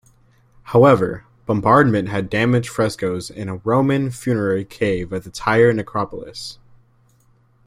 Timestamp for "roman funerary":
3.57-4.65